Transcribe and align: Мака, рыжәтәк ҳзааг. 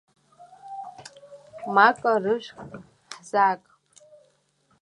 Мака, 1.73 2.13
рыжәтәк 2.23 2.75
ҳзааг. 3.15 3.61